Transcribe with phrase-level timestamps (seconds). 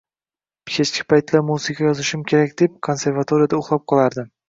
[0.75, 4.39] Kechki paytlar musiqa yozishim kerak deb, konservatoriyada uxlab qolardim.